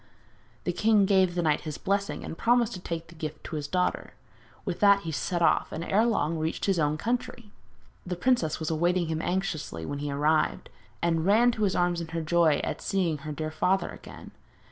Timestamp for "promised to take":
2.35-3.05